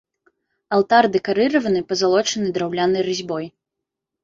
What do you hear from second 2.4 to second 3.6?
драўлянай разьбой.